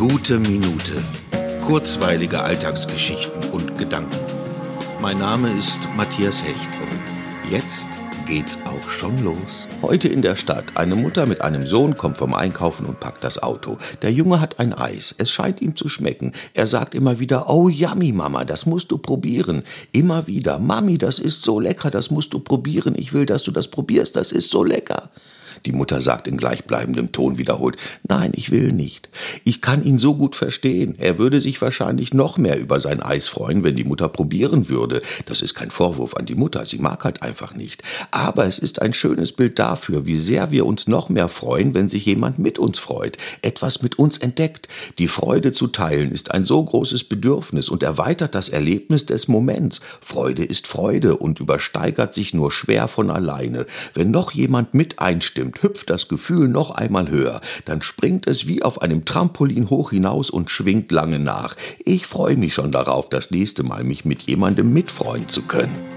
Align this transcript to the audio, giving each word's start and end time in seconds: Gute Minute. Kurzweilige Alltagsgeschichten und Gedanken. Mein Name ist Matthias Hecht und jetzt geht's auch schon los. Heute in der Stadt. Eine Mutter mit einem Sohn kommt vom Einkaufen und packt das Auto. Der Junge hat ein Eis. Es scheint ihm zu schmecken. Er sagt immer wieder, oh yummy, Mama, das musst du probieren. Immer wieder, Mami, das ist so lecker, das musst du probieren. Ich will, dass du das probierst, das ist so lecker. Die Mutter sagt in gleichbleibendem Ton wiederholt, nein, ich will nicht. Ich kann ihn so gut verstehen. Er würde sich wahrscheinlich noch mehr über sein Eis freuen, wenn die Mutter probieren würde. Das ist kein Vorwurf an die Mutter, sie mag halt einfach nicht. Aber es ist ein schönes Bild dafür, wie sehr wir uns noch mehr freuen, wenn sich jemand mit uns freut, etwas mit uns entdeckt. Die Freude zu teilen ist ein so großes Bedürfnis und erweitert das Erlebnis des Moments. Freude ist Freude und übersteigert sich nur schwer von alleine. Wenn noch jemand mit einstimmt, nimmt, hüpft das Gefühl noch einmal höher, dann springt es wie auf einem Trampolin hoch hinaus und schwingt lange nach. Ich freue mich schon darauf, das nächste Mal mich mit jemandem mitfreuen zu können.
Gute 0.00 0.38
Minute. 0.38 0.94
Kurzweilige 1.60 2.40
Alltagsgeschichten 2.40 3.50
und 3.50 3.76
Gedanken. 3.76 4.16
Mein 5.02 5.18
Name 5.18 5.54
ist 5.58 5.78
Matthias 5.94 6.42
Hecht 6.42 6.70
und 6.80 7.52
jetzt 7.52 7.90
geht's 8.24 8.60
auch 8.64 8.88
schon 8.88 9.22
los. 9.22 9.68
Heute 9.82 10.08
in 10.08 10.22
der 10.22 10.36
Stadt. 10.36 10.64
Eine 10.74 10.94
Mutter 10.94 11.26
mit 11.26 11.42
einem 11.42 11.66
Sohn 11.66 11.98
kommt 11.98 12.16
vom 12.16 12.32
Einkaufen 12.32 12.86
und 12.86 12.98
packt 12.98 13.24
das 13.24 13.42
Auto. 13.42 13.76
Der 14.00 14.10
Junge 14.10 14.40
hat 14.40 14.58
ein 14.58 14.72
Eis. 14.72 15.14
Es 15.18 15.30
scheint 15.32 15.60
ihm 15.60 15.76
zu 15.76 15.90
schmecken. 15.90 16.32
Er 16.54 16.66
sagt 16.66 16.94
immer 16.94 17.18
wieder, 17.18 17.50
oh 17.50 17.68
yummy, 17.68 18.12
Mama, 18.12 18.46
das 18.46 18.64
musst 18.64 18.90
du 18.92 18.96
probieren. 18.96 19.64
Immer 19.92 20.26
wieder, 20.26 20.58
Mami, 20.58 20.96
das 20.96 21.18
ist 21.18 21.42
so 21.42 21.60
lecker, 21.60 21.90
das 21.90 22.10
musst 22.10 22.32
du 22.32 22.38
probieren. 22.40 22.94
Ich 22.96 23.12
will, 23.12 23.26
dass 23.26 23.42
du 23.42 23.50
das 23.50 23.68
probierst, 23.68 24.16
das 24.16 24.32
ist 24.32 24.48
so 24.48 24.64
lecker. 24.64 25.09
Die 25.66 25.72
Mutter 25.72 26.00
sagt 26.00 26.26
in 26.26 26.36
gleichbleibendem 26.36 27.12
Ton 27.12 27.38
wiederholt, 27.38 27.76
nein, 28.08 28.32
ich 28.34 28.50
will 28.50 28.72
nicht. 28.72 29.08
Ich 29.44 29.60
kann 29.60 29.84
ihn 29.84 29.98
so 29.98 30.14
gut 30.14 30.36
verstehen. 30.36 30.94
Er 30.98 31.18
würde 31.18 31.40
sich 31.40 31.60
wahrscheinlich 31.60 32.14
noch 32.14 32.38
mehr 32.38 32.58
über 32.58 32.80
sein 32.80 33.02
Eis 33.02 33.28
freuen, 33.28 33.64
wenn 33.64 33.76
die 33.76 33.84
Mutter 33.84 34.08
probieren 34.08 34.68
würde. 34.68 35.02
Das 35.26 35.42
ist 35.42 35.54
kein 35.54 35.70
Vorwurf 35.70 36.14
an 36.14 36.26
die 36.26 36.34
Mutter, 36.34 36.64
sie 36.64 36.78
mag 36.78 37.04
halt 37.04 37.22
einfach 37.22 37.54
nicht. 37.54 37.82
Aber 38.10 38.46
es 38.46 38.58
ist 38.58 38.80
ein 38.80 38.94
schönes 38.94 39.32
Bild 39.32 39.58
dafür, 39.58 40.06
wie 40.06 40.18
sehr 40.18 40.50
wir 40.50 40.66
uns 40.66 40.88
noch 40.88 41.08
mehr 41.08 41.28
freuen, 41.28 41.74
wenn 41.74 41.88
sich 41.88 42.06
jemand 42.06 42.38
mit 42.38 42.58
uns 42.58 42.78
freut, 42.78 43.16
etwas 43.42 43.82
mit 43.82 43.98
uns 43.98 44.18
entdeckt. 44.18 44.68
Die 44.98 45.08
Freude 45.08 45.52
zu 45.52 45.66
teilen 45.66 46.10
ist 46.12 46.30
ein 46.30 46.44
so 46.44 46.62
großes 46.62 47.04
Bedürfnis 47.04 47.68
und 47.68 47.82
erweitert 47.82 48.34
das 48.34 48.48
Erlebnis 48.48 49.06
des 49.06 49.28
Moments. 49.28 49.80
Freude 50.00 50.44
ist 50.44 50.66
Freude 50.66 51.16
und 51.16 51.40
übersteigert 51.40 52.14
sich 52.14 52.34
nur 52.34 52.50
schwer 52.50 52.88
von 52.88 53.10
alleine. 53.10 53.66
Wenn 53.94 54.10
noch 54.10 54.32
jemand 54.32 54.74
mit 54.74 54.98
einstimmt, 54.98 55.49
nimmt, 55.50 55.62
hüpft 55.62 55.90
das 55.90 56.08
Gefühl 56.08 56.48
noch 56.48 56.70
einmal 56.70 57.10
höher, 57.10 57.40
dann 57.64 57.82
springt 57.82 58.26
es 58.26 58.46
wie 58.46 58.62
auf 58.62 58.82
einem 58.82 59.04
Trampolin 59.04 59.70
hoch 59.70 59.90
hinaus 59.90 60.30
und 60.30 60.50
schwingt 60.50 60.92
lange 60.92 61.18
nach. 61.18 61.56
Ich 61.84 62.06
freue 62.06 62.36
mich 62.36 62.54
schon 62.54 62.72
darauf, 62.72 63.08
das 63.08 63.30
nächste 63.30 63.62
Mal 63.62 63.84
mich 63.84 64.04
mit 64.04 64.22
jemandem 64.22 64.72
mitfreuen 64.72 65.28
zu 65.28 65.42
können. 65.42 65.89